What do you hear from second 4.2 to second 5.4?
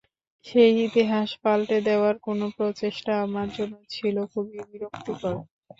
খুবই বিরক্তিকর।